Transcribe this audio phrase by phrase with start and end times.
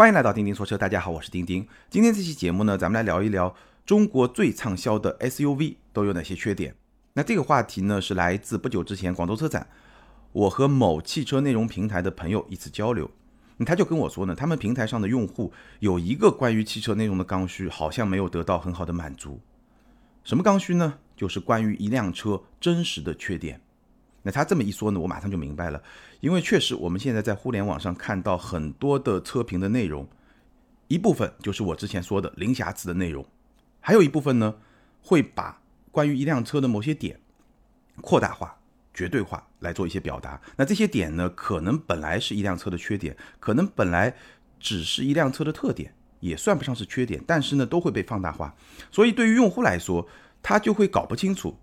[0.00, 1.68] 欢迎来到钉钉说车，大家好，我是钉钉。
[1.90, 3.54] 今天这期节目呢，咱们来聊一聊
[3.84, 6.74] 中国最畅销的 SUV 都有哪些缺点。
[7.12, 9.68] 那这个话题呢，是来自不久之前广州车展，
[10.32, 13.10] 我和某汽车内容平台的朋友一次交流，
[13.66, 19.38] 他就跟我说呢，他们平台上的用户有一个关于汽车内容的刚需，好像没有得到很好的满足。
[20.24, 20.94] 什么刚需呢？
[21.14, 23.60] 就是关于一辆车真实的缺点。
[24.22, 25.82] 那他这么一说呢，我马上就明白了，
[26.20, 30.06] 因为确实我们现在在互联网上看到很多的车评的内容，
[30.88, 33.24] 一部分就是我之前说的零瑕疵的内容，
[33.80, 34.56] 还有一部分呢
[35.02, 37.18] 会把关于一辆车的某些点
[38.02, 38.58] 扩大化、
[38.92, 40.40] 绝对化来做一些表达。
[40.56, 44.14] 那这些点呢，可能本来是一辆车的缺点，可能本来
[44.58, 48.54] 只是一辆车的特点，也算不上是缺点，但是呢都会被放大化。
[48.90, 50.06] 所以对于用户来说，
[50.42, 51.58] 他就会搞不清楚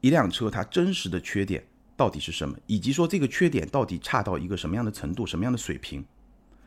[0.00, 1.64] 一辆车它真实的缺点。
[1.96, 6.04] 到底是什么，以及说这个缺点到底差到一个什么样的程度、什么样的水平？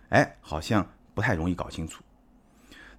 [0.09, 2.01] 哎，好像不太容易搞清楚。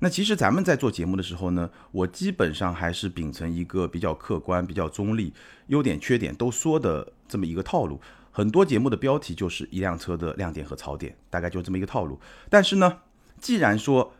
[0.00, 5.32] 那其实咱们在做节目的时候呢，我基本上还是秉承一个比较客观、比较中立、
[5.68, 8.00] 优点缺点都说的这么一个套路。
[8.30, 12.20] 很多节目的标题就是一辆车的亮点和槽点，大概就这么一个套路。
[12.50, 12.98] 但是呢，
[13.40, 14.12] 既然说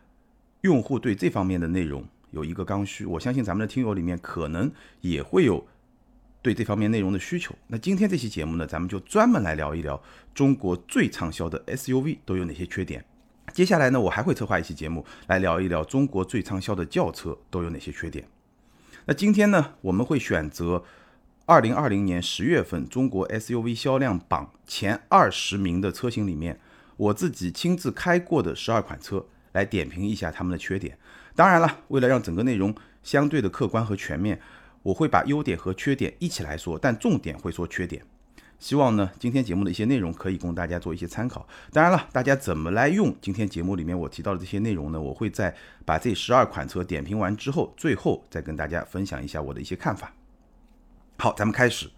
[0.61, 5.67] 用户对这方面的内容有一个刚需，我相信咱们的听友里面可能也会有。
[6.41, 10.01] 对这方面内容的需求，那今天这期节目呢，咱们就专门来聊一聊
[10.33, 13.03] 中国最畅销的 SUV 都有哪些缺点。
[13.51, 18.25] 接下来呢，我还会策划一期节目来聊一聊中国最畅销的轿车都有哪些缺点。
[19.05, 20.83] 那今天呢，我们会选择
[21.45, 26.57] 二零二零年十月份中国 SUV 销量榜前二十名的车型里面，
[26.95, 30.97] 我自己亲自开过的十二款车来点评一下他们的缺点。
[31.35, 32.73] 当然了，为了让整个内容
[33.03, 34.39] 相对的客观和全面。
[34.83, 38.03] 我会把优点和缺点一起来说，但重点会说缺点。
[38.59, 41.47] 希望呢，今天节目的一些内容可以供大家做一些参考。
[41.71, 44.99] 当然了，大家怎么来用今天节目里面我提到的这些内容呢？
[44.99, 45.55] 我会在
[45.85, 50.13] 把这十二款车点评完之后，最后再跟大家分享一下我的一些看法。
[51.17, 51.89] 好，咱们开始。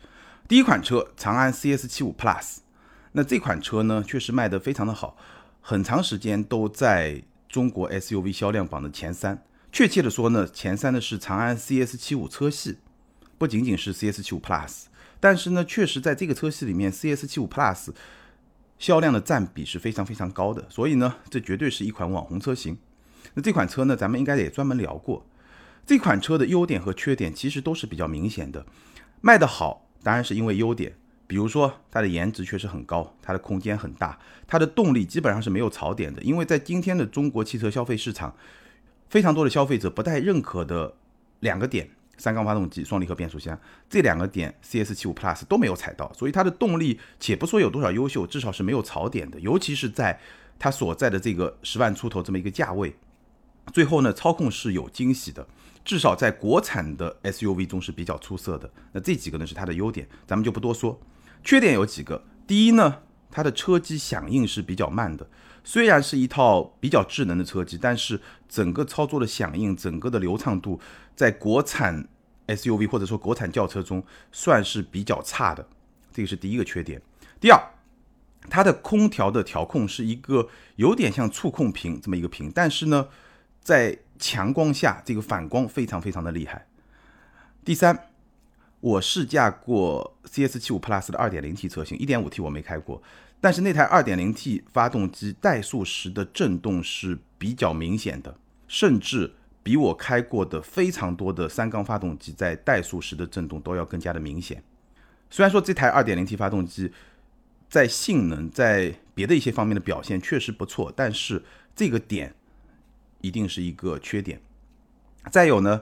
[0.48, 2.58] 第一款车，长安 CS75 Plus。
[3.14, 5.18] 那这款车呢，确实卖得非常的好，
[5.62, 9.44] 很长时间都在中国 SUV 销量榜的前三。
[9.72, 12.78] 确切的说呢，前三的是长安 CS 七五车系，
[13.38, 14.84] 不仅仅是 CS 七五 Plus，
[15.20, 17.90] 但是呢，确实在这个车系里面，CS 七五 Plus
[18.78, 22.78] 销量的占比是非常非常高的，所以呢，这绝对是一款网红车型。
[23.34, 25.26] 那这款车呢，咱们应该也专门聊过，
[25.86, 28.66] 这款车的优点和缺点其实都是比较明显的。
[29.22, 30.94] 卖得好当然是因为优点，
[31.28, 38.36] 比如说它的颜值确实很高，它的空间很大，它的动力基本上是没有槽点的，因为在今天的中国汽车消费市场。
[39.12, 40.96] 非常多的消费者不太认可的
[41.42, 49.38] 两个点，三缸发动机、双离合变速箱这两个点，CS 七五 Plus 都没有踩到，所以它的动力且不说有多少优秀，至少是没有槽点的。
[49.42, 50.18] 尤其是在
[50.58, 52.96] 它所在的这个十万出头这么一个价位，
[53.74, 55.46] 最后呢，操控是有惊喜的，
[55.84, 58.72] 至少在国产的 SUV 中是比较出色的。
[58.94, 60.98] 那这几个呢是它的优点，咱们就不多说。
[61.44, 65.28] 缺点有几个，第一呢，它的车机响应是比较慢的。
[65.64, 70.80] 虽然是一套比较智能的车机，但是整个操作的响应、整个的流畅度，
[71.16, 72.08] 在国产
[72.48, 75.68] SUV 或者说国产轿车中算是比较差的，
[76.12, 77.02] 这个是第一个缺点。
[77.40, 77.62] 第二，
[78.50, 83.08] 它的空调的调控是一个有点像触控屏这么一个屏，但是呢，
[83.62, 86.68] 在强光下，这个反光非常非常的厉害。
[87.64, 88.10] 第三，
[88.80, 93.02] 我试驾过 CS75 Plus 的 2.0T 车型，1.5T 我没开过。
[93.42, 98.38] 但是那台 2.0T 发动机怠速时的震动是比较明显的，
[98.68, 104.64] 甚至比我开过的非常多的三缸发动机在怠速时的震动都要更加的明显。
[105.32, 106.92] 虽然说这台 2.0T 发动机
[107.68, 111.44] 在性能在别的一些方面的表现确实不错，但是
[111.76, 112.36] 这个点
[113.22, 114.40] 一定是一个缺点。
[115.32, 115.82] 再有呢，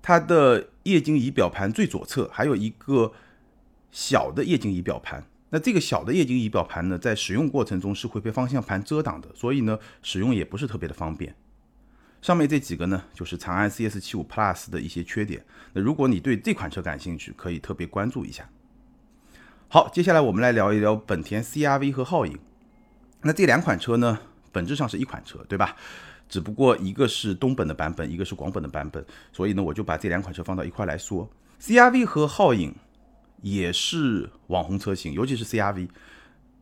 [0.00, 3.12] 它的液晶仪表盘最左侧还有一个
[3.90, 5.24] 小的液晶仪表盘。
[5.54, 11.34] 那这个小的液晶仪表盘呢，在使用过程中是会被方向盘遮挡的，所以呢，使用也不是特别的方便。
[12.22, 15.44] 上面这几个呢，就是长安 CS75 Plus 的一些缺点。
[15.74, 18.48] 那如果你对这款车感兴趣，可以特别关注一下。
[19.68, 22.38] 好，接下来我们来聊一聊本田 CRV 和皓影。
[23.20, 24.18] 那这两款车呢，
[24.52, 25.76] 本质上是一款车，对吧？
[26.30, 29.04] 只不过一个是东本的版本，一个是广本的版本，
[29.34, 31.28] 所以呢，我就把这两款车放到一块来说。
[31.60, 32.74] CRV 和皓影。
[33.42, 35.88] 也是网红车型，尤其是 CRV，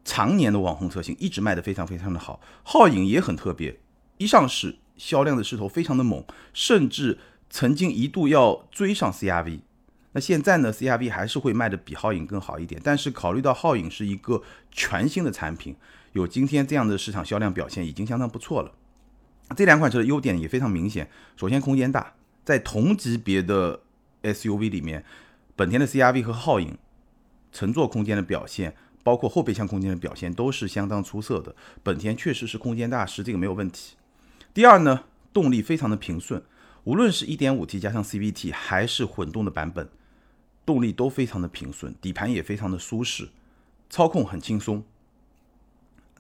[0.05, 2.41] 常年的网红车型，一直卖的非常非常的好。
[2.65, 3.79] 皓影也很特别，
[4.19, 7.19] 一上市销量的势头非常的猛，甚至
[7.49, 9.61] 曾经一度要追上 CRV。
[10.13, 14.43] 那现在呢，CRV 还是会卖的比皓影更好一点，但是考虑到皓影是一个
[14.73, 15.77] 全新的产品，
[16.15, 18.73] 有今天这样的市场销量表现，已经相当不错了。
[19.57, 23.81] 这两款车的优点也非常明显，首先空间大，在同级别的
[24.23, 25.05] SUV 里面，
[25.61, 26.79] 本田的 CRV 和皓影
[27.53, 31.55] 乘坐空间的表现，包括后备箱空间的表现都是相当出色的。
[31.83, 33.97] 本田确实是空间大师，这个没有问题。
[34.55, 35.05] 第二呢，
[35.35, 36.43] 动力非常的平顺，
[36.85, 39.87] 无论是一点五 T 加上 CVT 还是混动的版本，
[40.65, 43.29] 动力都非常的平顺，底盘也非常的舒适，
[43.91, 44.83] 操控很轻松。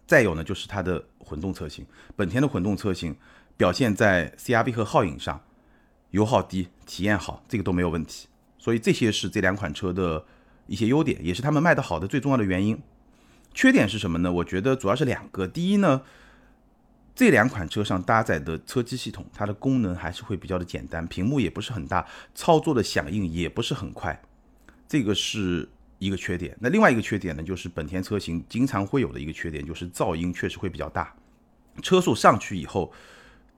[0.06, 3.16] 再有呢，就是它的混动车型，本田的混动车型
[3.56, 5.42] 表现在 CRV 和皓影上，
[6.10, 8.26] 油耗低，体验好，这个都没有问题。
[8.60, 10.24] 所以这些是这两款车的
[10.66, 12.78] 一些优点，也是他们卖得好的最重要的原因。
[13.54, 14.30] 缺点是什么呢？
[14.30, 15.46] 我觉得主要是两个。
[15.46, 16.02] 第一呢，
[17.14, 24.22] 这两款车上搭载的车机系统，它的功能还是会比较的简单，屏幕也不是很大，操作的响应也不是很快，
[24.86, 25.68] 这个是。
[26.00, 31.14] 一个缺点，那另外一个缺点呢，就是本田车型经常会有的一个缺点，就是噪音确实会比较大。
[31.82, 32.90] 车速上去以后，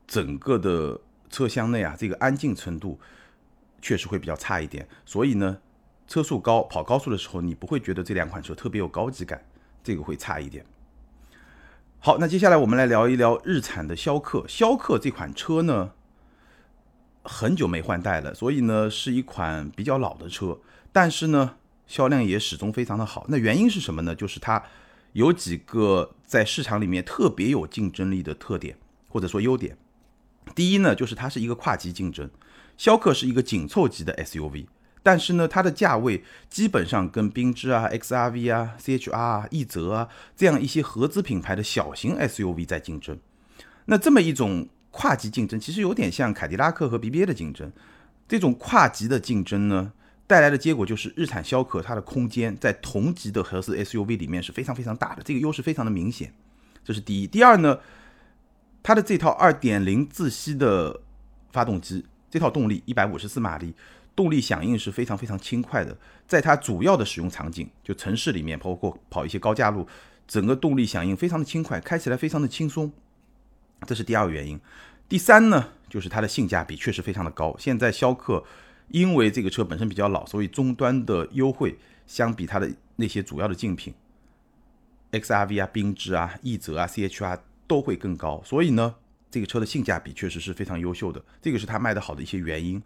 [0.08, 1.00] 整个的
[1.30, 2.98] 车厢内啊，这个安静程度
[3.82, 4.88] 确实会比较差一点。
[5.04, 5.58] 所以呢，
[6.08, 9.44] 车速高跑高速的时候，你不会觉得这两款车特别有高级感，
[9.84, 10.64] 这个会差一点。
[11.98, 14.46] 好，那接下来我们来聊一聊日产的逍客。
[14.48, 15.90] 逍客这款车呢，
[17.22, 20.60] 很久没换代了，所以呢是一款比较老的车，
[20.92, 21.56] 但是呢。
[21.84, 24.14] 销量也始终非常的好，那原因是什么呢？
[24.14, 24.62] 就是它
[25.12, 29.76] 有几个在市场里面特别有竞争力的特点或者说优点。
[30.54, 32.30] 第一呢，就是它是一个跨级竞争，
[32.82, 34.66] 逍客是一个紧凑级的 SUV，
[35.04, 43.16] 但是呢，它的价位基本上跟缤智啊、XRV 啊、CHR 啊、奕泽啊这样一些合资品牌的小型 SUV 在竞争。
[43.84, 47.70] 那这么一种跨级竞争，其实有点像凯迪拉克和 BBA 的竞争。
[48.26, 49.92] 这种跨级的竞争呢？
[50.26, 56.34] 带来的结果就是，日产逍客它的空间在同级的合资 SUV 里面是非常非常大的，这个优势非常的明显。
[56.84, 57.28] 这是第一。
[57.28, 57.78] 第二呢，
[58.82, 61.00] 它的这套2.0自吸的
[61.52, 63.74] 发动机，这套动力154马力，
[64.16, 65.96] 动力响应是非常非常轻快的。
[66.26, 69.86] 在它主要的使用场景，就城市里面，包括跑一些高架路，
[70.26, 72.90] 整个动力响应非常的轻快，开起来非常的轻松。
[73.86, 74.58] 这是第二个原因。
[75.08, 77.54] 第三呢，就是它的性价比确实非常的高。
[77.58, 78.42] 现在逍客。
[78.88, 83.94] 因为这个车本身比较老，所以终端的优惠相比它的那些主要的竞品
[85.12, 88.42] ，XRV 啊、缤智啊、奕泽啊、CHR 都会更高。
[88.44, 88.96] 所以呢，
[89.32, 92.80] 这个车的性价比确实是非常优秀的，这个是它卖得好的一些原因。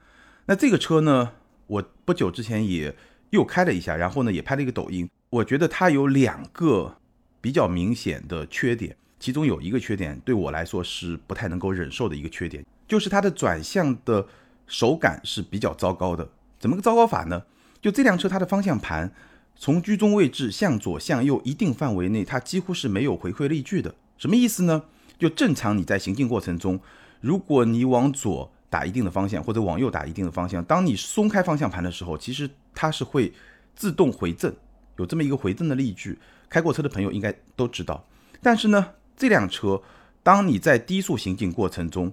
[0.47, 1.33] 那这个车呢，
[1.67, 2.97] 我不久之前也
[3.31, 5.11] 又开了一下，然后呢也拍了一个抖音。
[5.29, 6.97] 我觉得它有两个
[7.43, 14.27] 比较明显的缺点，其中有一个缺点对我来说是不太能够忍受的一个缺点，就是它的转向的。
[14.69, 16.29] 手感是比较糟糕的，
[16.59, 17.45] 怎么个糟糕法呢？
[17.81, 19.13] 就这辆车它的方向盘
[19.55, 23.95] 从居中位置向左向右一定范围内，它几乎是没有回馈力矩的。
[24.19, 24.83] 什么意思呢？
[25.19, 26.79] 就正常你在行进过程中，
[27.21, 33.33] 如果你往左打一定的方向，或者往右打一定的方向，当你松开方向盘的时候，其实它是会
[33.75, 34.55] 自动回正，
[34.97, 36.19] 有这么一个回正的力矩。
[36.49, 38.05] 开过车的朋友应该都知道。
[38.41, 39.83] 但是呢，这辆车
[40.23, 42.13] 当你在低速行进过程中，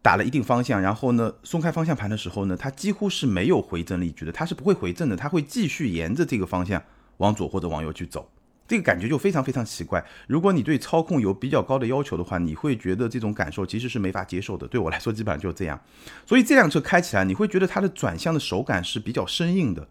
[0.00, 6.82] 打了一定方向，然后呢，松开方向盘的时候呢，它几乎是没有回正力矩的，它是不会回正的，它会继续沿着这个方向
[7.16, 8.30] 往左或者往右去走，
[8.68, 10.04] 这个感觉就非常非常奇怪。
[10.28, 14.68] 如果你对操控有比较高的要求的话，你会觉得这种感受其实是没法接受的。
[14.68, 15.80] 对我来说，基本上就是这样。
[16.24, 19.88] 所以这辆车开起来，你会觉得它的转向的手感是比较生硬的，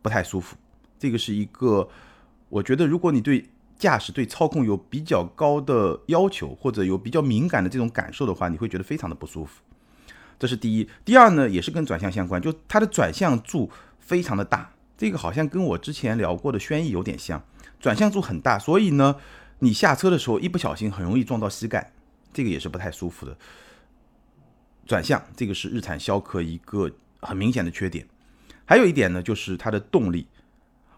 [0.00, 0.56] 不太舒服。
[0.98, 1.88] 这个是一个，
[2.48, 3.44] 我觉得如果你对。
[3.78, 9.60] 驾驶对操控有比较高的要求，或者有比较敏感的这种感受的话，你会觉得非常的不舒服。
[10.38, 10.88] 这是第一。
[11.04, 17.42] 第二呢，也是跟转向相关，就它的转向柱非常的大，这个好像跟我之前聊过的轩逸有点像，
[17.82, 19.16] 转向柱很大，所以呢，
[19.58, 21.92] 你下车的时候一不小心很容易撞到膝盖，
[22.32, 23.36] 这个也是不太舒服的。
[24.86, 26.88] 转向这个是日产逍客一个
[27.20, 28.06] 很明显的缺点。
[28.64, 30.28] 还有一点呢，就是它的动力。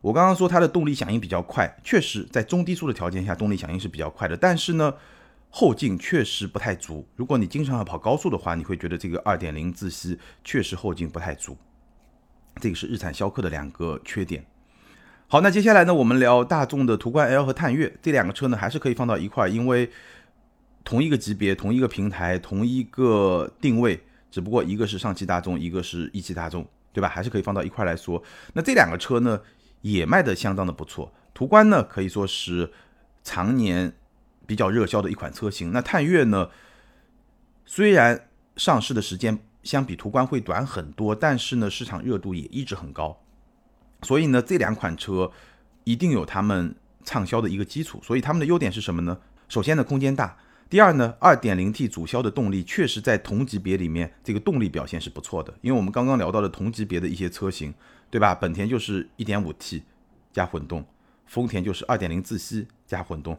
[0.03, 4.93] 我刚刚说它的动力响应比较快，确实在中低速的条件下动力响应是比较快的，但是呢，
[5.49, 7.09] 后劲确实不太足。
[7.17, 11.57] 如果你经常要跑高速的话，你会觉得这个2.0自吸确实后劲不太足。
[12.61, 14.45] 这个是日产逍客的两个缺点。
[15.27, 19.91] 好，那接下来呢，我们聊大众的途观 L 和探岳这两个车呢，还是可以放到一块，因为
[20.85, 24.01] 同一个级别、同一个平台、同一个定位，
[24.31, 27.09] 只不过一个是上汽大众，一个是一汽大众，对吧？
[27.09, 28.23] 还是可以放到一块来说。
[28.53, 29.41] 那这两个车呢？
[29.85, 32.73] 也卖的相当的不错，途观呢可以说是
[33.23, 33.93] 常年
[34.47, 35.73] 比较热销的一款车型。
[35.73, 36.49] 那探岳呢，
[37.67, 43.24] 虽然上市的时间相比途观会短很多，但是呢市场热度也一直很高。
[44.05, 45.33] 所以呢这两款车
[45.85, 48.01] 一定有他们畅销的一个基础。
[48.05, 49.19] 所以他们的优点是什么呢？
[49.49, 50.37] 首先呢，空间大。
[50.71, 55.55] 第二呢，2.0T 主销的动力确实在同级别里面，这个动力表现是不错的。
[55.61, 57.73] 因为我们刚刚聊到的同级别的一些车型，
[58.11, 58.35] 对吧？
[58.35, 59.83] 本田就是 1.5T
[60.33, 60.85] 加混动，
[61.27, 63.39] 丰田就是2.0自吸加混动，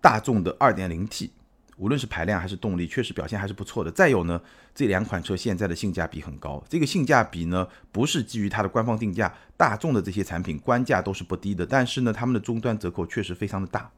[0.00, 1.30] 大众的 2.0T，
[1.76, 3.90] 无论是排量还是动力，确实表现还是不错的。
[3.90, 4.40] 再有呢，
[4.74, 13.90] 这两款车现在的性价比很高，这个性价比呢，不是基于它的官方定价，大众的这些产品官价都是不低的，但是呢，他们的终端折扣确实非常的大。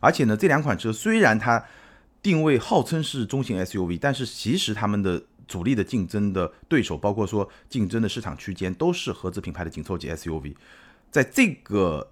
[0.00, 1.64] 而且呢，这两款车虽然它
[2.22, 10.54] 定位号称是中型 SUV，但是其实他们的主力的竞争的对手，包括说竞争的市场区间，都是合资品牌的紧凑级 SUV。
[11.10, 12.10] 在这个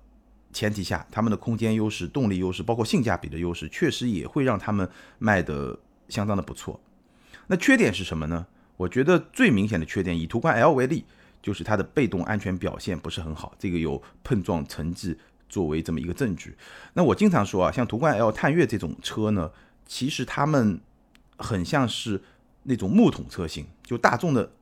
[0.53, 4.89] 前提下，他们的空间优势、动力优势，包括性价比的优势，确实也会让他们
[5.19, 5.79] 卖的
[6.09, 6.81] 相当的不错。
[7.47, 8.47] 那缺点是什么呢？
[8.77, 11.05] 我觉得最明显的缺点，以途观 L 为例，
[11.43, 15.17] 就是它的被动安全表现不是很好，这个有碰撞成绩。
[15.49, 16.55] 作为这么一个证据，
[16.93, 19.51] 那我经常说啊，像途观 L、探岳这种车呢，
[19.85, 20.81] 其实他们
[21.39, 22.23] 很像是
[22.63, 24.53] 那种木桶车型，就大众的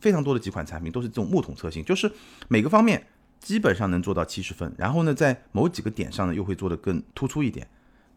[0.00, 2.10] 非常多的几款产品都是这种木桶车型，就是
[2.48, 3.06] 每个方面
[3.46, 7.64] 基本上能做到七十分，然后呢，在某几个点上呢又会做得更突出一点，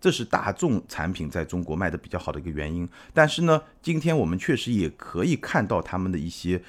[0.02, 2.90] 这是大众产品在中国卖的比较好的一个原因。
[3.14, 6.60] 但是呢，今天我们确实也可以看到他们的一些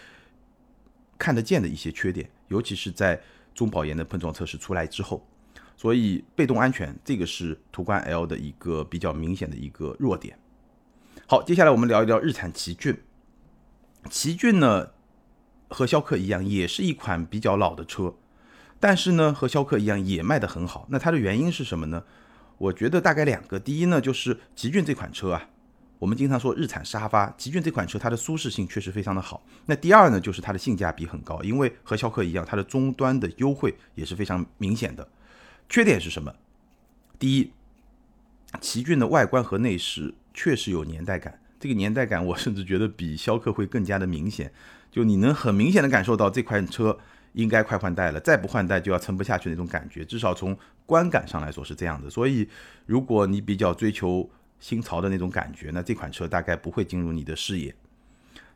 [1.17, 3.19] 看得见的一些缺点，尤其是在
[3.55, 5.27] 中保研的碰撞测试出来之后。
[5.75, 10.39] 所以被动安全这个是途观 L 的一个比较明显的一个弱点。
[11.27, 12.95] 好，接下来我们聊一聊日产奇骏。
[14.11, 14.91] 奇骏呢
[15.71, 18.15] 和逍客一样，也是一款比较老的车，
[18.81, 20.89] 但是呢和逍客一样也卖得很好。
[20.91, 22.03] 那它的原因是什么呢？
[22.59, 23.61] 我觉得大概两个。
[23.61, 25.49] 第一呢就是奇骏这款车啊，
[25.99, 29.43] 我们经常说日产沙发，奇骏这款车它的舒适性确实非常的好。
[29.67, 35.07] 那第二呢就是它的性价比很高，因为和逍客一样，它的终端的优惠也是非常明显的。
[35.69, 36.35] 缺点是什么？
[37.19, 37.53] 第一，
[38.61, 44.53] 奇骏的外观和内饰确实有年代感，这个年代感我甚至觉得比逍客会更加的明显。
[44.91, 46.99] 就你能很明显的感受到这款车
[47.33, 50.57] 应该快换代了，再不换代就要撑不下去那种感觉，至少从
[50.87, 52.11] 观感上来说是这样的。
[52.11, 52.49] 所以，
[52.87, 57.75] 如果你比较追求新潮的那种感觉，那这款车大概不会进入你的视野。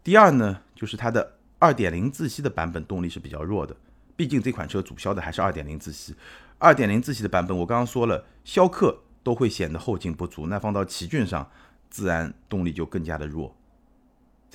[0.03, 3.77] 第二呢，就是它的2.0自吸的版本动力是比较弱的，
[4.17, 6.15] 毕竟这款车主销的还是2.0自吸。
[6.59, 11.51] 二点零自吸的版本，我刚刚说了，逍客都会显得后劲不足，那放到奇骏上，
[11.91, 13.55] 自然动力就更加的弱。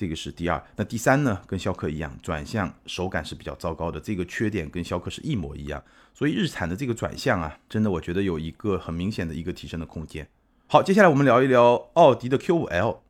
[0.00, 0.64] 这个是第二。
[0.76, 1.38] 那第三呢？
[1.46, 5.84] 跟逍客一样，转向手感是比较糟糕的，这个缺点跟逍客是一模一样。
[6.14, 10.26] 所以日产的这个转向啊，真的我觉得有一个很明显的一个提升的空间。
[10.68, 13.00] 好，接下来我们聊一聊奥迪的 Q5L。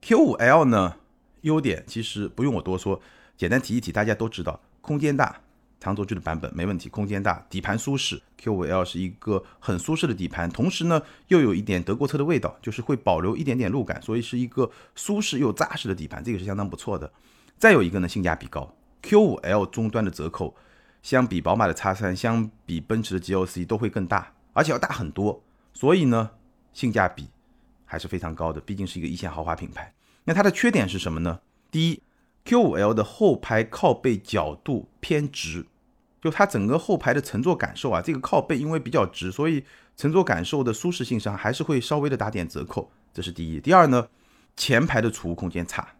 [0.00, 0.94] Q5L 呢，
[1.40, 3.02] 优点其实不用我多说，
[3.36, 5.40] 简单提一提，大家都知道，空间大。
[5.82, 8.22] 长轴距的版本没问题，空间大，底盘舒适。
[8.40, 17.12] Q5L 是一个很舒适的底盘，同时呢又有一点德国车的味道，就是会保留一点点路感，所以是一个舒适又扎实的底盘，这个是相当不错的。
[17.58, 18.72] 再有一个呢，性价比高
[19.02, 20.54] ，Q5L 终端的折扣
[21.02, 25.42] 相比宝马的 X3，相比奔驰的 GLC 都会更大，而且要大很多，
[25.74, 26.30] 所以呢
[26.72, 27.28] 性价比
[27.84, 29.92] 还是非常高的，毕竟是一个一线豪华品牌。
[30.22, 31.40] 那它的缺点是什么呢？
[31.72, 32.00] 第一
[32.44, 35.66] ，Q5L 的后排靠背角度偏直。
[36.22, 39.64] 就它整个后排的乘坐感受啊，这个靠背因为比较直，所以
[39.96, 43.60] 乘坐感受的舒适性上还是会稍微的打点折扣，这是第一。
[43.60, 44.06] 第二呢，
[44.56, 45.96] 前排的储物空间差，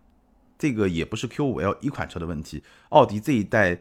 [0.57, 3.81] 这个也不是 Q5L 一款车的问题，奥迪这一代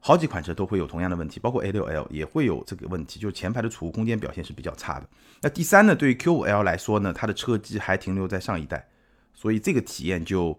[0.00, 5.08] 好几款车都会有同样的问题，包括 A6L 也会有这个问题，就是前排的储物空间表现是比较差的。
[5.42, 8.88] 那第三呢，对于 Q5L 来说呢，它的车机还停留在上一代，
[9.32, 10.58] 所以这个体验就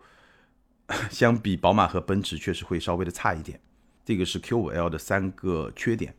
[1.11, 3.59] 相比宝马和奔驰确实会稍微的差一点。
[4.07, 6.15] 这个是 Q5L 的三个缺点。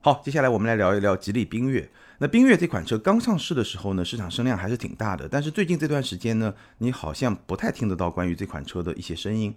[0.00, 1.88] 好，接下来我们来聊一聊吉利缤越。
[2.18, 5.28] 那缤越这款车刚上市的时候呢，市场声量还是挺大的。
[5.28, 9.54] 但是最近这段时间呢，你好像不太听得到关于这款车的一些声音。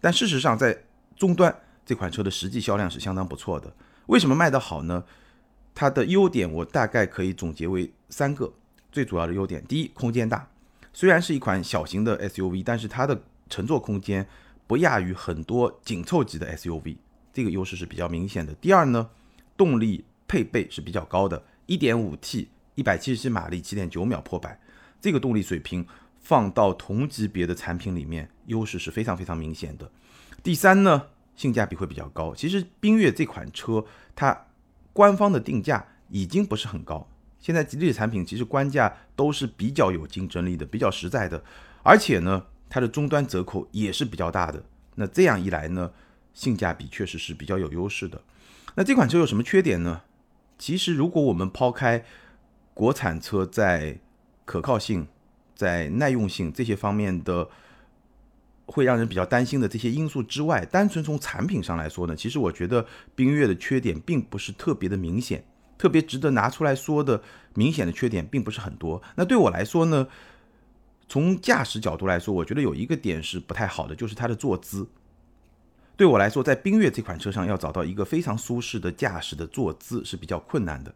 [0.00, 0.84] 但事实上，在
[1.14, 3.70] 终端这款车的实际销量是相当不错的。
[4.06, 5.04] 为什么卖得好呢？
[5.74, 8.50] 它的优点我大概可以总结为三个
[8.90, 9.62] 最主要的优点。
[9.68, 10.48] 第一，空间大。
[10.94, 14.26] 虽然是一款小型的 SUV，但是它的乘坐空间
[14.66, 16.96] 不亚于很多紧凑级的 SUV。
[17.32, 18.52] 这个优势是比较明显的。
[18.54, 19.10] 第二呢，
[19.56, 24.60] 动力配备是比较高的，1.5T，一百七十七马力，七点九秒破百，
[25.00, 25.86] 这个动力水平
[26.18, 29.90] 放到同级别的产品里面，优势是非常非常明显的。
[30.42, 31.06] 第三呢，
[31.36, 32.34] 性价比会比较高。
[32.34, 33.84] 其实缤越这款车，
[34.14, 34.46] 它
[34.92, 37.08] 官方的定价已经不是很高，
[37.38, 41.42] 现在吉利的产品其实官价都是比较有竞争力的，比较实在的，
[41.82, 44.62] 而且呢，它的终端折扣也是比较大的。
[44.94, 45.90] 那这样一来呢？
[46.32, 48.22] 性价比确实是比较有优势的。
[48.74, 50.02] 那这款车有什么缺点呢？
[50.58, 52.04] 其实如果我们抛开
[52.74, 53.98] 国产车在
[54.44, 55.06] 可靠性、
[55.54, 57.48] 在耐用性这些方面的
[58.66, 65.44] 会让人比较担心的这些因素之外，单纯从产品上来说呢，其实我觉得缤越的缺点并不是特别的明显，
[65.76, 67.22] 特别值得拿出来说的
[67.54, 69.02] 明显的缺点并不是很多。
[69.16, 70.06] 那对我来说呢，
[71.08, 74.86] 从驾驶角度来说，我觉得有一个点是不太好的，就是它的坐姿。
[76.00, 80.94] 对我来说，在缤越这款车上要找到一个非常舒适的驾驶的坐姿是比较困难的。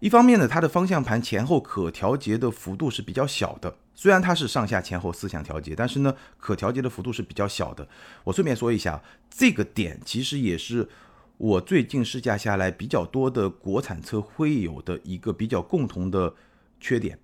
[0.00, 3.76] 一方面呢，它的方向盘前后可调节的幅度是比较小的。
[3.94, 7.86] 虽然它是上下前后四项调节，但是呢，可调节的幅度是比较小的。
[8.24, 10.88] 我顺便说一下，这个点其实也是
[11.36, 16.34] 我最近试驾下来比较多的国产车会有的一个比较共同的
[16.80, 17.18] 缺点，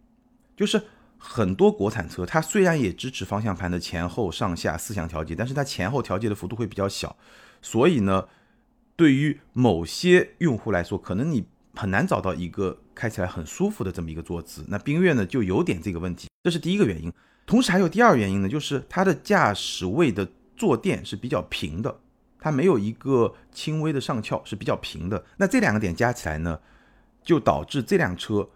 [0.54, 0.82] 就 是
[1.24, 7.16] 很多国产车它虽然也支持方向盘的前后上下四项调节，但是它前后调节的幅度会比较小，
[7.62, 8.26] 所以呢，
[8.96, 11.46] 对于某些用户来说，可能你。
[11.74, 17.10] 很难找到一个开起来很舒服的这么一个坐姿，那缤越呢就有点这个问题，这是第一个原因。
[17.46, 21.98] 同时还有第二个原因呢，就是它的驾驶位的坐垫是比较平的，
[22.38, 25.24] 它没有一个轻微的上翘，是比较平的。
[25.38, 26.60] 那这两个点加起来呢，
[27.22, 28.50] 就导致这辆车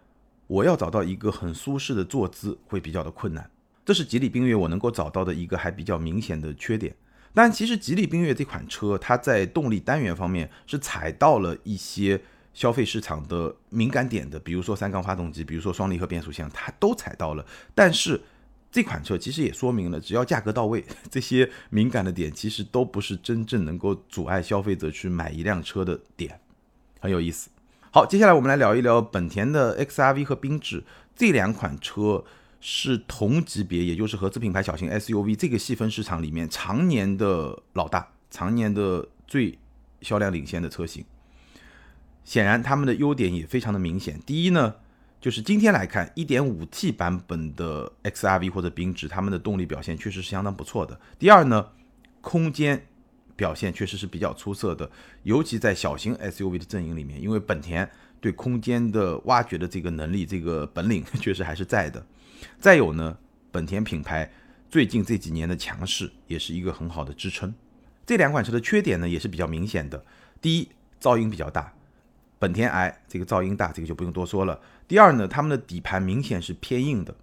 [0.46, 3.50] 我要找到一个很舒适的坐姿会比较的困难。
[3.84, 6.94] 这是吉利缤越我能够找到的一个还比较明显的缺点。
[7.34, 12.20] 但其实吉利缤越这款车，它在动力单元方面是踩到了一些。
[12.56, 17.44] 消费市场的敏感点的，比如说三缸发动机，比如说双离合变速箱，它都踩到了。
[17.74, 18.18] 但是
[18.72, 26.40] 这款车其实也说明了，只要价格到位，这些敏感的点其实都不是真正能够阻碍消费者去买一辆车的点，
[26.98, 27.50] 很有意思。
[27.90, 32.24] 好，接下来我们来聊一聊本田的 XRV 和缤智这两款车
[32.60, 39.58] 是同级别，也就是合资品牌小型 SUV 这个细分市场里面常年的老大，常年的最
[40.02, 41.04] 销量领先的车型。
[42.24, 44.20] 显然，他们的优点也非常的明显。
[44.26, 44.74] 第一呢，
[45.20, 51.00] 就是今天来看，1.5T 版本的 XRV 或者缤智，他们的动力表现确实是相当不错的。
[51.18, 51.68] 第二呢，
[52.20, 52.86] 空间
[53.36, 54.90] 表现确实是比较出色的，
[55.22, 57.88] 尤其在小型 SUV 的阵营里面，因为本田
[58.20, 62.04] 对空间的挖掘的这个能力、这个本领 确实还是在的。
[62.58, 63.16] 再有呢，
[63.52, 64.30] 本田品牌
[64.68, 67.54] 最近这几年的强势也是一个很好的支撑。
[68.06, 70.04] 这两款车的缺点呢，也是比较明显的。
[70.40, 70.68] 第一，
[71.00, 71.72] 噪音比较大。
[72.38, 74.60] 本田 i 这个噪音大，这个就不用多说了。
[74.86, 77.16] 第二呢，他们的底盘明显是偏硬的，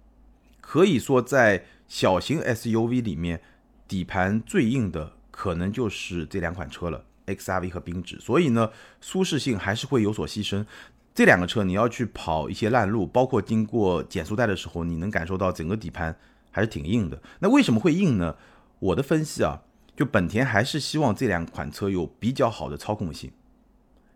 [0.60, 3.40] 可以说在小型 SUV 里面，
[3.86, 8.16] 底盘最硬的可能就是这两款车了，XRV 和缤智。
[8.20, 8.70] 所以呢，
[9.00, 10.64] 舒适性还是会有所牺牲。
[11.12, 16.16] 这两个车你要去跑一些烂路，包括经过减速带的时候，你能感受到整个底盘
[16.52, 17.20] 还是挺硬的。
[17.40, 18.36] 那为什么会硬呢？
[18.78, 19.62] 我的分析啊，
[19.96, 23.32] 就本田还是希望这两款车有比较好的操控性。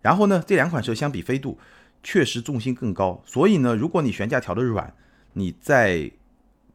[0.01, 1.59] 然后呢，这两款车相比飞度，
[2.05, 4.95] 确实重心更高，所以呢，如果你悬架调的软，
[5.33, 6.11] 你在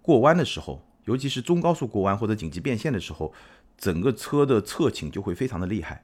[0.02, 3.34] 过弯的时候，尤其是中高速过弯或者紧急变线的时候，
[3.78, 6.04] 整个车的侧倾就会非常的厉害，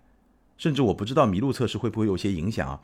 [0.57, 2.79] 甚至我不知道麋鹿测试会不会有些影响啊。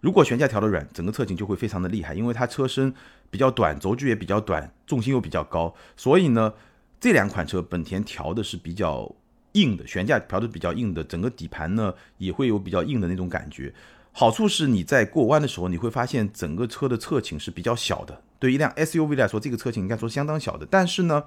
[0.00, 2.94] 如果悬架调的软，整个侧倾就会非常的厉害，因为它车身
[3.30, 6.52] 比较短，轴距也比较短，重心又比较高，所以呢，
[7.00, 9.12] 这两款车本田调的是比较。
[9.52, 13.72] 硬的悬架调的比较硬的，整个底盘呢也会有比较硬的那种感觉。
[14.12, 18.20] 好处是你在过弯的时候，你会发现整个车的侧倾是比较小的。
[18.38, 20.66] 对一辆 SUV 来说，这个侧倾应该说相当小的。
[20.70, 21.24] 但是呢，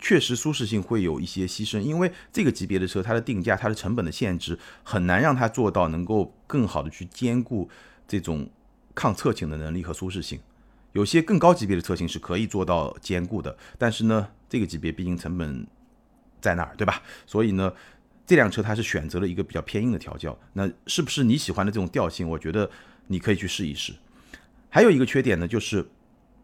[0.00, 7.68] 确实舒适性会有一些牺牲，因为这个级别的车，它的定价、它的成本的限制，很难让它做到能够更好的去兼顾
[8.08, 8.48] 这种
[8.94, 10.40] 抗侧倾的能力和舒适性。
[10.92, 15.66] 有些更高级别的车型是可以做到兼顾的，但是呢，这个级别毕竟成本。
[16.42, 17.02] 在那儿，对吧？
[17.26, 17.70] 所以呢，
[18.24, 20.34] 这辆车它是选择了一个比较偏硬的调教。
[20.54, 22.26] 那是不是你喜欢的这种调性？
[22.26, 22.70] 我觉得
[23.08, 23.92] 你可以去试一试。
[24.70, 25.86] 还有一个缺点呢，就是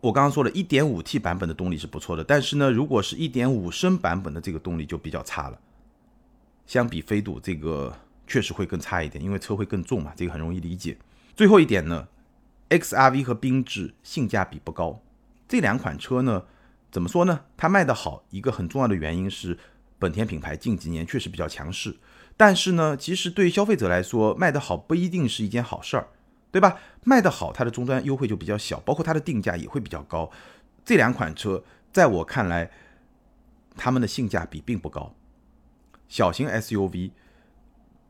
[0.00, 5.58] 我刚刚说了，1.5T 版本的动力是不错的，但是呢，如果是一点五升版本的这个动力就比较差了。
[6.66, 10.96] 相比飞度，这个确实会更差一点，因为车会更重嘛，这个很容易理解。
[11.34, 12.08] 最后一点呢
[12.70, 15.02] ，XRV 和缤智性价比不高。
[15.48, 16.44] 这两款车呢，
[16.90, 17.40] 怎么说呢？
[17.56, 19.58] 它卖的好，一个很重要的原因是。
[19.98, 21.96] 本田品牌近几年确实比较强势，
[22.36, 26.08] 但是呢，其实对消费者来说，卖得好不一定是一件好事儿，
[26.56, 26.80] 对吧？
[27.04, 30.30] 卖得好，它的终端优惠就比较小，包括它的定价也会比较高。
[30.84, 32.70] 这两款车在我看来，
[33.76, 35.14] 它们的性价比并不高。
[36.08, 37.10] 小型 SUV，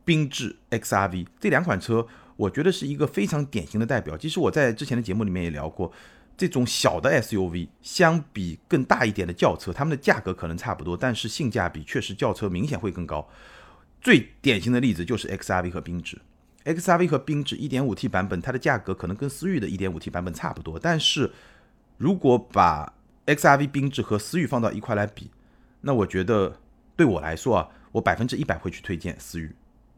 [0.04, 2.06] 缤智 XRV 这两款车，
[2.37, 4.16] 我觉得是一个非常典型的代表。
[4.16, 5.92] 其实我在之前的节目里面也聊过。
[6.38, 13.26] 这种小的 SUV 相比更大一点的轿车，它们的价格可能差不多，但是性价比确实轿车明显会更高。
[14.02, 16.20] 最典型的例子就是 XRV 和缤智。
[16.66, 21.31] XRV 和缤智 1.5T 版本，它的价格可能跟思域的 1.5T 版本差不多，但是
[21.96, 22.92] 如果把
[23.26, 25.31] XRV 缤智和思域放到一块来比，
[25.83, 26.61] 那我觉得
[26.96, 29.55] 对我来说啊，我百分之一百会去推荐思域，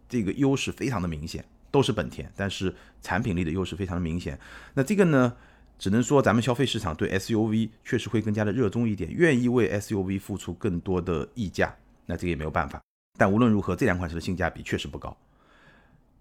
[0.08, 4.38] 这个优势非常的明显，都是本田，但是产品力的优势非常的明显。
[4.74, 5.34] 那这个呢，
[5.78, 12.78] 只能说咱们消费市场对 SUV 确实会更加的热衷一点，愿意为 SUV 付出更多的溢价，那这个也没有办法。
[13.16, 15.16] 但无论如何，这两款车的性价比确实不高。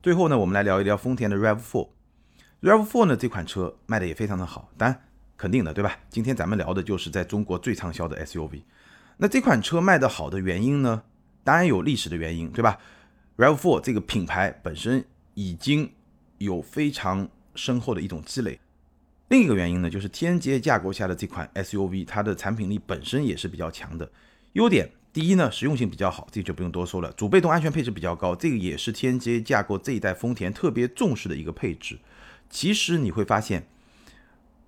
[0.08, 1.90] 最后呢，我们来聊一聊丰田的 RAV4。
[2.62, 5.02] RAV4 呢这款车卖的也非常的好，当然
[5.36, 6.00] 肯定的，对吧？
[6.10, 8.62] 今天咱们聊的就是在中国最畅销的 SUV。
[9.18, 11.04] 那这款车卖的好的原因呢，
[11.44, 12.80] 当然有历史的原因，对吧
[13.36, 15.92] ？RAV4 这个品牌本身已经
[16.38, 18.58] 有非常深厚的一种积累。
[19.28, 24.10] 另一个原因呢，就是 TNGA 架构下的这款 SUV，它的产品力本身也是比较强的。
[24.54, 24.90] 优点。
[25.14, 27.12] 第一呢，实用性比较好，这就不用多说了。
[27.14, 31.98] 主被动安全配置比较高，这个也是 TNGA 架构这一代丰田特别重视的一个配置。
[32.50, 33.68] 其实你会发现，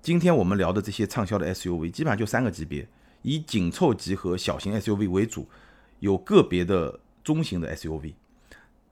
[0.01, 2.87] 今天我们聊的这些畅销的 SUV，基本上就三个级别，
[3.21, 5.47] 以紧凑级和小型 SUV 为主，
[5.99, 8.13] 有个别的中型的 SUV。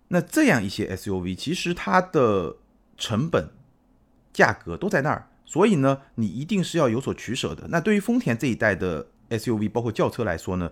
[0.10, 2.58] 那这样一些 SUV，其实它的
[2.98, 3.50] 成本、
[4.32, 7.68] 价格都在那儿，所以呢，你一定是要有所取舍的。
[7.70, 10.72] 那对于丰田这一代的 SUV，包括轿车来说呢？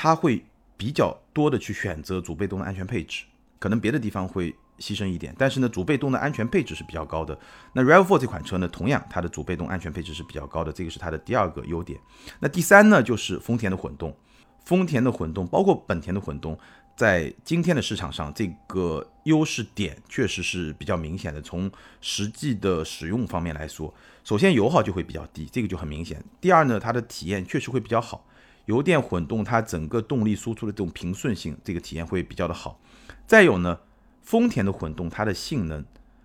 [0.00, 0.44] 它会
[0.76, 3.24] 比较多的去选择主被动的安全配置，
[3.58, 7.36] 可能别的地方会牺牲一点，但是呢，主被动的安全配置是比较高的。
[7.72, 11.98] 那 RAV4 这款车呢，同样它的主被动安全配置是比较高的，这个是它的第二个优点。
[12.38, 14.16] 那第三呢，就是丰田的混动，
[14.64, 16.56] 丰田的混动包括本田的混动，
[16.96, 21.42] 在今天的市场上，这个优势点确实是比较明显的。
[21.42, 21.68] 从
[22.00, 26.22] 实际的使用方面来说，首先油耗就会比较低，这个就很明显。
[26.40, 28.24] 第二呢，它的体验确实会比较好。
[28.68, 32.78] 油电混动，它整个动力输出的这种平顺性，这个体验会比较的好。
[33.26, 33.80] 再有呢，
[34.20, 35.82] 丰田的混动，它的性能，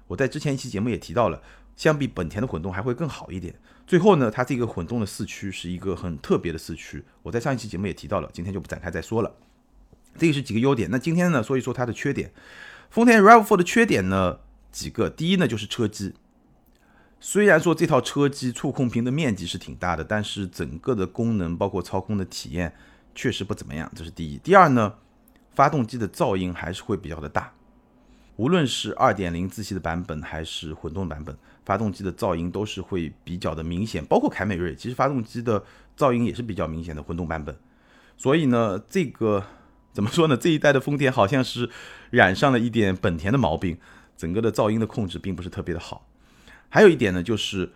[0.07, 1.41] 我在之前一期节目也提到了，
[1.77, 3.55] 相比本田的混动还会更好一点。
[3.87, 9.33] 最后呢，它这个混动的四驱是一个很特别的四驱，我在上一期节目也提到了，今天就不展开再说了。
[10.17, 12.33] 这个是几个优点，那今天呢，说一说它的缺点。
[12.89, 16.13] 丰田 RAV4 的缺点呢，几个，第一呢就是车机。
[17.25, 22.75] 虽然说这套车机触控屏的面积是挺大的，但是整个的功能包括操控的体验
[23.15, 24.37] 确实不怎么样，这是第一。
[24.39, 24.93] 第二呢，
[25.51, 27.53] 发动机的噪音还是会比较的大，
[28.35, 31.33] 无论是二点零自吸的版本还是混动版本，
[31.63, 34.03] 发动机的噪音都是会比较的明显。
[34.03, 35.63] 包括凯美瑞，其实发动机的
[35.97, 37.57] 噪音也是比较明显的混动版本。
[38.17, 39.45] 所以呢，这个
[39.93, 40.35] 怎么说呢？
[40.35, 41.69] 这一代的丰田好像是
[42.09, 43.77] 染上了一点本田的毛病，
[44.17, 46.05] 整个的噪音的控制并不是特别的好。
[46.73, 47.69] 还有一点呢，就是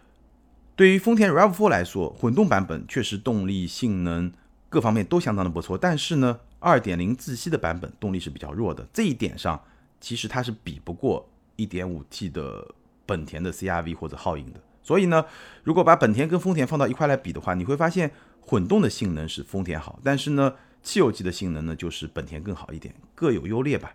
[0.75, 4.31] 对于丰田 RAV4 来说，混动版本确实动力、性能
[4.69, 5.77] 各方面都相当的不错。
[5.77, 9.63] 但是呢，2.0自吸的版本动力是比较弱的，这一点上
[10.01, 12.73] 其实它是比不过 1.5T 的
[13.05, 14.59] 本田的 CRV 或者皓影的。
[14.81, 15.23] 所以呢，
[15.63, 23.93] 如果把本田跟丰田放到一块来比的话，你会发现混动的性能是丰田好，但是呢，汽油机的性能呢就是本田更好一点，各有优劣吧。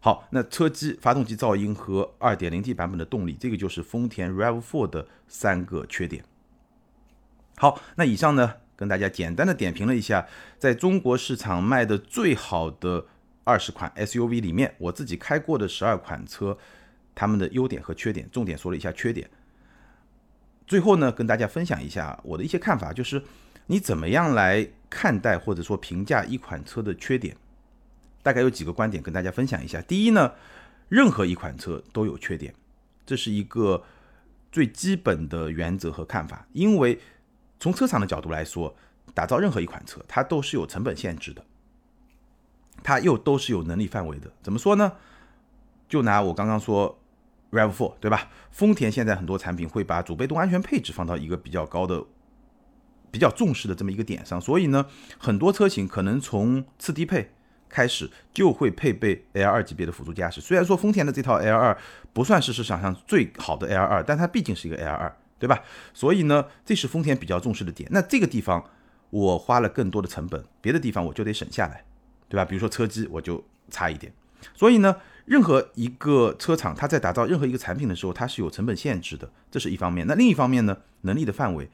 [0.00, 6.24] 好，那车机、发动机噪音和 2.0T 版本的动力，这个就是丰田 RAV4 的三个缺点。
[7.56, 13.06] 好，那以上呢，跟大家简单的点评了一下，在中国市场卖的最好的
[13.42, 16.56] 二十款 SUV 里面，我自己开过的十二款车，
[17.16, 19.28] 它们的优点和缺点，重点说了一下缺点。
[20.68, 23.20] 最后呢，跟大家分享一下我的一些看法，就是
[23.66, 27.36] 你怎么样来看待或者说评价一款车的缺点。
[28.22, 29.80] 大概有几个观点跟大家分享一下。
[29.82, 30.32] 第一呢，
[30.88, 32.54] 任何一款车都有缺点，
[33.06, 33.82] 这是一个
[34.52, 36.46] 最基本的原则和看法。
[36.52, 36.98] 因为
[37.60, 38.74] 从车厂的角度来说，
[39.14, 41.44] 打造任何一款车，它都是有成本限制的，
[42.82, 44.30] 它又都是有能力范围的。
[44.42, 44.92] 怎么说呢？
[45.88, 46.98] 就拿我刚刚说
[47.50, 48.30] RAV4 对吧？
[48.50, 52.04] 丰田现在很多产品会把主被动安全配置放到一个比较高的、
[53.10, 54.86] 比较重视的这么一个点上，所以呢，
[55.18, 57.32] 很多车型可能从次低配。
[57.68, 60.40] 开始就会配备 L 二级别的辅助驾驶。
[60.40, 61.76] 虽然说丰田的这套 L 二
[62.12, 65.62] 不算是市场上最好的 L 二，但它毕竟是一个 L 二，对吧？
[65.92, 67.88] 所以呢，这是丰田比较重视的点。
[67.92, 68.64] 那这个地方
[69.10, 71.84] 我花了更多的成本，别的地方我就得省下来，
[72.28, 72.44] 对吧？
[72.44, 74.12] 比如说车机我就差一点。
[74.54, 80.06] 所以呢，任何一个车厂它在打造任何一个产品的时候，它是有成本限制的，这是一方面。
[80.06, 81.68] 那另一方面呢，能力的范围。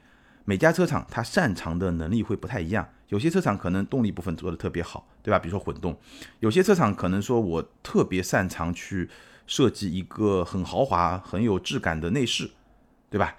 [0.46, 5.38] 每家车厂它擅长的能力会不太一样，有些车厂可能动力部分做的特别好，对吧？
[5.38, 5.96] 比如说混动，
[6.40, 9.08] 有些车厂可能说我特别擅长去
[9.46, 12.50] 设计一个很豪华、很有质感的内饰，
[13.10, 13.36] 对吧？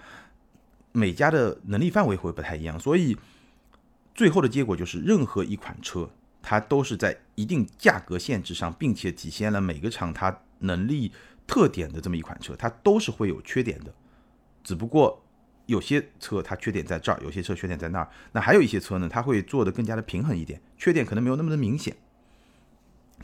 [0.92, 3.16] 每家的能力范围会不太一样，所以
[4.14, 6.08] 最后的结果就是，任何一款车
[6.40, 11.12] 它都是在一定价格限制上，并且体现了每个厂它能力
[11.46, 13.92] 特点的这么一款车，它都是会有缺点的，
[14.64, 15.22] 只不过
[15.66, 21.96] 有些车它缺点在这儿，有些车缺点在那儿，那还有一些车呢，它会做的更加的平衡一点，缺点可能没有那么的明显，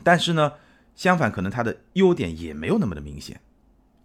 [0.03, 0.53] 但是呢，
[0.95, 3.39] 相反可能它的优点也没有那么的明显，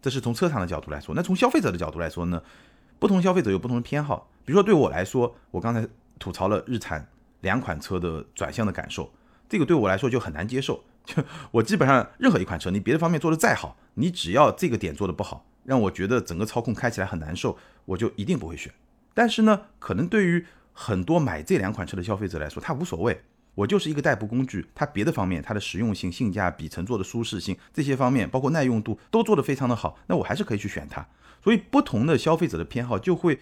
[0.01, 2.43] 这是从车厂的角度来说，那从消费者的角度来说呢，
[2.99, 5.87] 不同消费者有不同的偏好，比如说对我来说，我刚才
[6.19, 7.07] 吐槽了日产
[7.41, 9.13] 两款车的转向的感受。
[9.49, 18.73] 这个对我来说就很难接受，就我基本上任何一款车，你别的方面做的再好，你只要这个点做的不好，让我觉得整个操控开起来很难受，我就一定不会选。
[19.13, 23.21] 但是呢，可能对于很多买这两款车的消费者来说，他无所谓，
[23.55, 31.07] 我就是一个代步工具，它别的方面，它的实用性、性价比、乘坐的舒适性这些方面，包括耐用度都做得非常的好，那我还是可以去选它。
[31.45, 33.39] 所以不同的消费者的偏好就会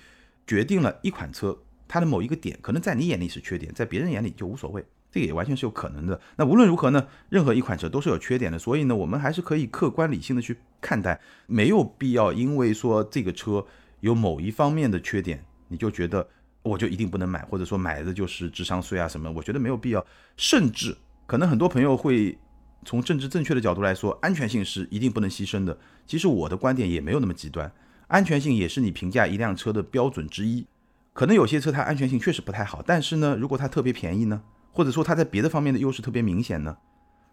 [0.49, 4.85] 决定了一款车它的某一个点，可能在你眼里是缺点，在别人眼里就无所谓。
[5.11, 6.21] 这个也完全是有可能的。
[6.37, 13.65] 那无论如何呢，任何一款车都是有缺点的，所以呢，我们还是可以客观理性的去看待，没有必要因为说这个车
[14.01, 16.27] 有某一方面的缺点，你就觉得
[16.63, 19.31] 我就一定不能买，或者说买的就是智商税啊什么？
[19.33, 20.05] 我觉得没有必要。
[20.37, 22.37] 甚至可能很多朋友会
[22.85, 25.79] 从政治正确的角度来说，安全性是一定不能牺牲的。
[26.07, 27.73] 其实我的观点也没有那么极端，
[28.09, 30.67] 安全性也是你评价一辆车的标准之一。
[31.13, 34.43] 可能有些车它安全性确实不太好，但是呢，如果它特别便宜呢？
[34.77, 36.77] 或者说它在别的方面的优势特别明显呢？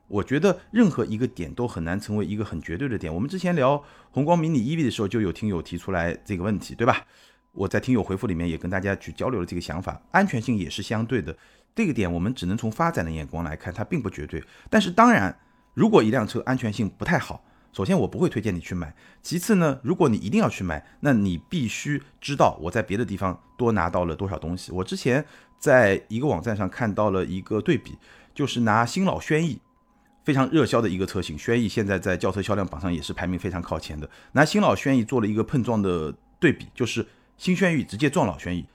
[0.08, 3.14] 我觉得任何一个点都很难成为一个很绝对的点。
[3.14, 7.06] 我们之前聊宏光迷你 EV 的时候，就有听友提出来这个问题，对吧？
[7.52, 10.02] 我在听友回复里面也跟大家去交流了这个想法。
[10.12, 11.36] 安全性也是相对的，
[11.76, 14.42] 这个点我们只能从发展的眼光来看，它并不绝对。
[14.70, 15.38] 但是当然，
[15.74, 17.44] 如果一辆车安全性不太好，
[17.74, 18.96] 首先我不会推荐你去买。
[19.22, 24.72] 其次呢，如果你一定要去买，那你必须知道我在别的地方多拿到了多少东西。
[24.72, 25.26] 我之前。
[25.64, 27.98] 在一个网站上看到了一个对比，
[28.36, 29.62] 就是拿新老轩逸
[30.26, 34.10] 非常热销的一个车型，轩逸现在在轿车销量榜上也是排名非常靠前的。
[34.34, 37.08] 拿新老轩逸做了一个碰撞的对比，就是
[37.38, 38.66] 新轩逸直接撞老轩逸，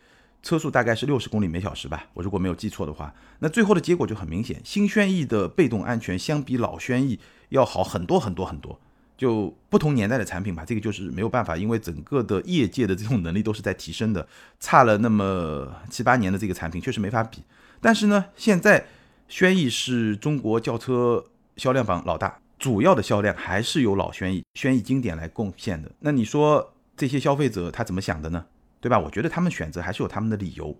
[0.43, 8.81] 车速大概是六十公里每小时吧，我如果没有记错的话，那最后的结果就很明显，新轩逸的被动安全相比老轩逸要好很多很多很多。
[9.19, 12.97] 就不同年代的产品吧，这个就是没有办法，因为整个的业界的。
[12.97, 14.27] 这种能力都是在提升的，
[14.61, 17.43] 差了那么七八年的这个产品确实没法比。
[17.81, 18.87] 但是呢，现在
[19.29, 21.25] 轩逸是中国轿车
[21.57, 25.91] 销量榜老大，主要的销量还是由老轩逸、轩逸经典来贡献的。
[25.99, 28.47] 那你说这些消费者他怎么想的呢？
[28.81, 28.97] 对吧？
[28.99, 30.79] 我觉得他们选择还是有他们的理由。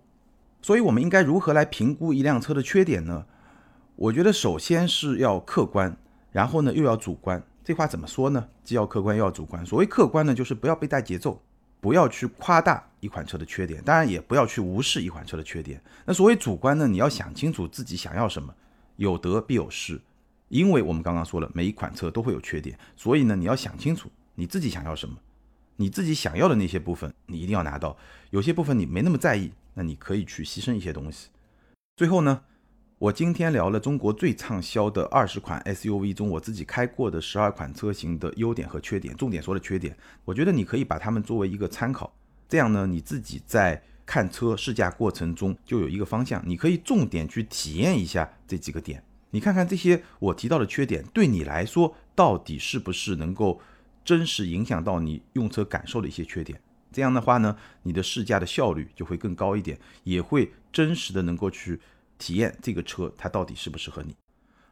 [0.61, 3.25] 所以，我们应该如何来评估一辆车的缺点呢？
[3.95, 5.97] 我觉得首先是要客观，
[6.31, 6.73] 然后呢？
[6.73, 7.43] 又要主观。
[7.69, 8.49] 这话怎么说呢？
[8.63, 9.63] 既要客观又要主观。
[9.63, 11.39] 所谓客观呢，就是不要被带节奏，
[11.79, 15.79] 不要去夸大一款车的缺点，当然也不要去无视一款车的缺点。
[16.03, 18.51] 那所谓主观呢，你要想清楚自己想要什么，
[18.95, 20.01] 有得必有失。
[20.47, 25.15] 因为我们刚刚说了，每一款车都会有缺点，所以呢，你要想清楚你自己想要什么，
[25.75, 27.95] 你自己想要的那些部分，你一定要拿到。
[28.31, 31.29] 有些部分你没那么在意，那你可以去牺牲一些东西。
[31.95, 32.41] 最后呢？
[32.99, 42.13] 我今天聊了中国最畅销的二十款 SUV 中，我自己开过的十二款车型的优点和缺点，重点说的缺点，我觉得你可以把它们作为一个参考，
[42.49, 53.61] 这样呢，你自己在看车试驾过程中就有一个方向，你可以重点去体验一下这几个点，你看看这些我提到的缺点对你来说到底是不是能够
[54.03, 56.59] 真实影响到你用车感受的一些缺点，
[56.91, 61.79] 这样的话呢，你的试驾的效率就会更高一点，也会真实的能够去。
[62.19, 64.15] 体验这个车，它到底适不适合你？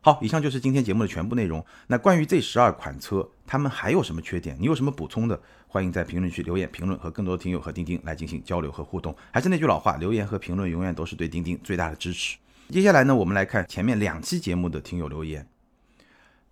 [0.01, 1.65] 好，以上就是今天节目的全部内容。
[1.87, 4.55] 那关于这十二款车，它们还有什么缺点？
[4.59, 5.37] 你有什么补充的？
[5.67, 9.13] 欢迎在评论区留言评论，和更多的听友和钉钉来进行交流和互动。
[9.31, 12.37] 还是那句老话，留言和评论永远都是对钉钉最大的支持。
[12.69, 15.45] 接下来呢，我们来看前面两期节目的听友留言。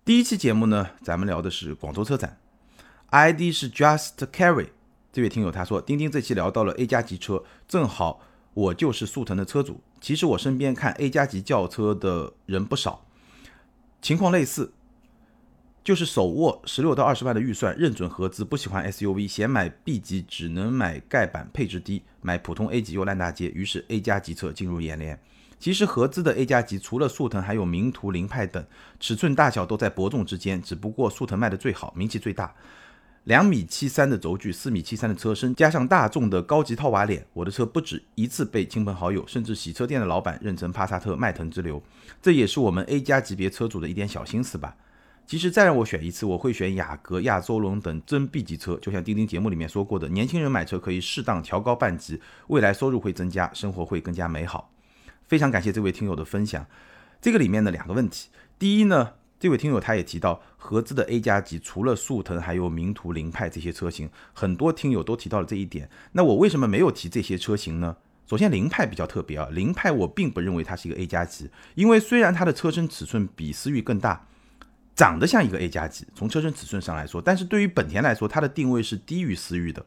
[0.04, 2.38] 第一期节目呢，咱们聊的是广州车展
[3.10, 4.68] ，ID 是 Just Carry
[5.12, 8.20] 这位听友他说，钉钉这期聊到了 A 加级车，正好。
[8.52, 13.06] 我就是速腾的车主，其实我身边看 A 加级轿车的人不少，
[14.00, 14.72] 情况类似，
[15.82, 25.18] 就是手握十六到二十万的预算，认准合资，不喜欢 SUV，嫌买 B 级只能买盖板，配置低，买普通 A 级又烂大街，于是 A 加级车进入眼帘。
[25.58, 28.64] 其实合资的 A 加级除了速腾，还有名图、凌派等，
[29.00, 32.54] 尺寸大小都在伯仲之间，只不过速腾卖的最好，名气最大。
[33.26, 41.82] 两米七三的轴距，四米七三的车身，加上大众的高级套娃脸，我的车不止一次被亲朋好友，甚至洗车店的老板认成帕萨特，迈腾之流。
[42.22, 44.76] 这也是我们 A 加级别车主的一点小心思吧。
[45.26, 48.76] 其实再让我选一次，我会选雅阁、亚洲龙等真 B 级车。
[48.76, 54.70] 就像钉钉节目里面说过的，年轻人买车可以适当调高半级，未来收入会增加，生活会更加美好。
[55.26, 56.64] 非常感谢这位听友的分享。
[57.20, 65.90] 这个里面的两个问题，第一呢，这位听友他也提到，合资的 A 加级除了速腾，还有名图、凌派这些车型，很多听友都提到了这一点。
[66.12, 67.96] 那我为什么没有提这些车型呢？
[68.26, 74.26] 首先，凌派比较特别啊，凌派我并不认为它是一个 A 加级，因为虽然它的车身尺寸比思域更大，
[74.94, 79.84] 长得像一个 A 加级，从车身尺寸上来说，但是对于本田来说，它的定位是低于思域的。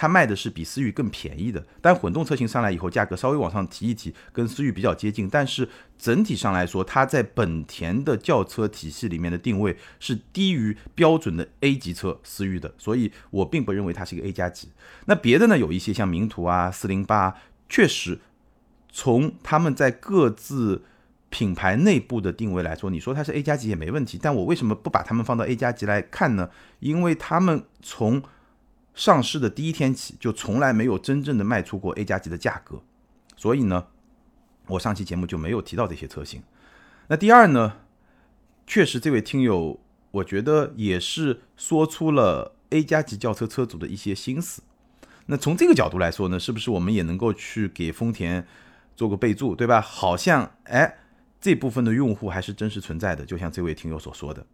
[0.00, 5.28] 它卖的是比思域更便宜的，但混动车型上来以后，价格稍微往上提一提，跟思域比较接近。
[5.28, 14.68] 但是整体上来说，它在本田的轿车体系里面的定位是低于标准的 A 级车思域的，所以我并不认为它是一个 A 加级。
[15.06, 17.34] 那别的呢，有一些像名图啊、四零八，
[17.68, 18.20] 确实
[18.92, 20.84] 从他们在各自
[21.28, 24.16] 品牌内部的定位来说，你说它是 A 加级也没问题。
[24.22, 26.48] 但我为什么不把它们放到 A 加级来看呢？
[26.78, 28.22] 因为他们从
[28.98, 32.82] 上市的第一天起就从来没有真正的卖出过 A 加级的价格，
[33.36, 33.86] 所以呢，
[34.66, 36.42] 我上期节目就没有提到这些车型。
[37.06, 37.74] 那第二呢，
[38.66, 39.78] 确实这位听友，
[40.10, 44.62] 我觉得也是说出了 A 加级轿车车主的一些心思。
[45.26, 48.44] 那从这个角度来说呢，是不是我们也能够去给丰田
[48.96, 49.80] 做个备注，对吧？
[49.80, 50.98] 好像哎，
[51.40, 54.44] 这部分的用户还是真实存在的，就像这位听友所说的。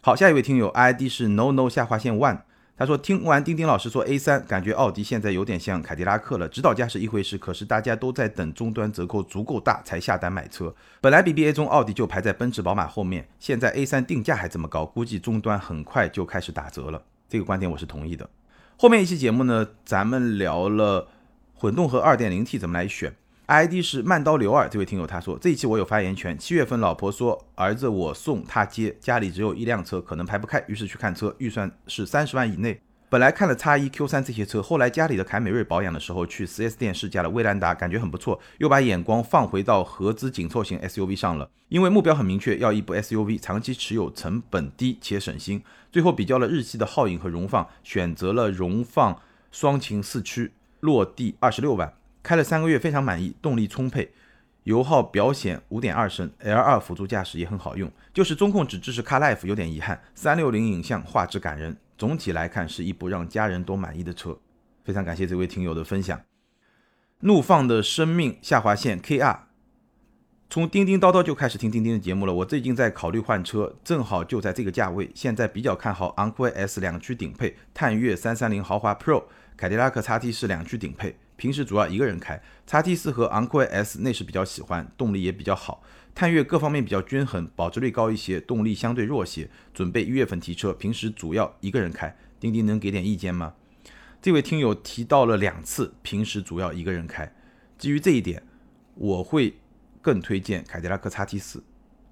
[0.00, 2.42] 好，下一位听友 ID 是 no no 下划线 one。
[2.80, 6.48] 他说：“听完丁丁老师说 A 三，感觉奥迪现在有点像凯迪拉克了。
[6.48, 10.74] 指导价是一回事，可是大家都在等终端折扣足够大才下单买车。
[10.98, 17.02] 本来 BBA 中奥迪就排在奔驰、宝马后面，现在 A 三定价还这么高，估计终端很快就开始打折了。
[17.28, 18.26] 这个观点我是同意的。
[18.78, 21.08] 后面一期节目呢，咱们聊了
[21.52, 23.14] 混动和 2.0T 怎么来选。”
[23.50, 26.38] ID 是慢刀刘二这位听友他说这一期我有发言权。
[26.38, 32.80] 七月份老婆说儿子我送他接，家里只有一辆车，可能排不开，于是去看车，预算是三十万以内。
[33.08, 45.60] 本来看了叉一 Q 三这些车，后来家里的凯美瑞保养的时候去 4S 店试驾了威兰达，感觉很不错，又把眼光放回到合资紧凑型 SUV 上了，因为目标很明确，要一部 SUV，长期持有成本低且省心。
[45.90, 51.92] 最后比较了日系的皓影和荣放，选择了荣放双擎四驱，落地二十六万。
[52.22, 54.12] 开了三个月，非常满意，动力充沛，
[54.64, 60.00] 油耗表显五点二升，L2 辅助驾驶也很好用，就是中控只支持 CarLife 有点遗憾。
[60.14, 64.38] 三六零影像画质感人，总体来看是一部让家人都满意的车。
[64.84, 66.20] 非常感谢这位听友的分享。
[67.20, 69.40] 怒放的生命下划线 KR，
[70.48, 72.32] 从叮叮叨叨就开始听叮叮的节目了。
[72.32, 79.24] 我最近在考虑换车，正好就在这个价位，现在比较看好昂科威 S 两驱顶配，探岳三三零豪华 Pro，
[79.56, 81.16] 凯迪拉克 XT 是两驱顶配。
[81.40, 85.82] 平时主要一个人开，叉 T 四和昂科威 S 内饰比较喜欢，动力也比较好。
[86.14, 89.48] 探岳各方面比较均衡，保值率高一些，动力相对弱些。
[89.72, 92.14] 准备一月份提车，平时主要一个人开。
[92.38, 93.54] 钉钉能给点意见吗？
[94.20, 97.34] 这位听友提到了两次，平时主要一个人开。
[97.78, 98.42] 基于这一点，
[98.96, 99.56] 我会
[100.02, 101.64] 更推荐凯迪拉克叉 T 四。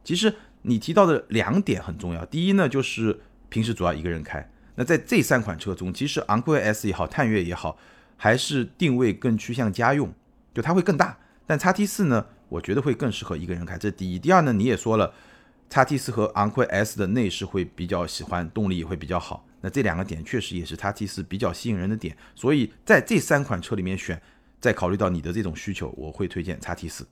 [0.02, 4.50] 其实你提到的两点很重要，第一呢就是平时主要一个人开。
[4.76, 7.78] 那在这三款车中，其实昂科威 S 也好，探岳也好。
[8.18, 10.12] 还是定位更趋向家用，
[10.52, 11.16] 就它会更大。
[11.46, 14.18] 但叉 T 四呢，我觉得会更适合一个人开，这第一。
[14.18, 15.14] 第二呢，你也说了，
[15.70, 19.46] 叉 T 四和昂科威 S 的内饰会比较喜欢，动力也会比较好。
[19.60, 22.14] 那这两个点确实也是叉 T 四比较吸引人的点。
[22.34, 24.20] 所以在这三款车里面选，
[24.60, 27.06] 再考虑到你的这种需求，我会推荐叉 T 四。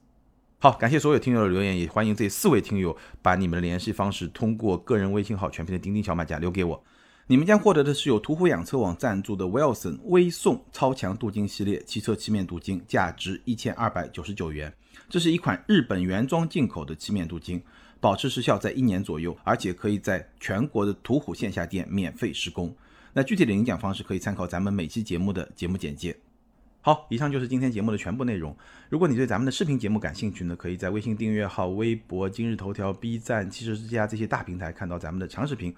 [0.59, 6.85] 好，感谢所有听友的留言，也欢迎这四位听友把你们的联系方式通过个人微信号全屏的钉钉小马甲留给我。
[7.29, 14.73] 你们将获得的是由途虎养车网赞助的 Wilson 微送超强镀金系列汽车漆面镀金，价值一千二百九十九元。
[15.09, 17.61] 这是一款日本原装进口的漆面镀金，
[17.99, 22.73] 保持时效在一年左右，而且可以在全国的途虎线下店免费施工。
[23.13, 26.17] 那具体的领奖方式可以参考咱们每期节目的节目简介。
[26.81, 28.57] 好，以上就是今天节目的全部内容。
[28.89, 35.75] 如果你对咱们的视频节目感兴趣呢，可以在微信订阅号、微博、今日头条、B 站、汽车之家这些大平台看到咱们的长视频。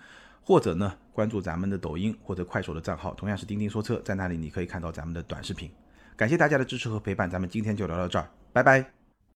[0.48, 5.70] 或者呢，关注咱们的抖音或者快手的账号，同样是钉钉说车，在那里你可以看到咱们的短视频。
[6.16, 8.97] 感谢大家的支持和陪伴，咱们今天就聊到这儿，拜拜。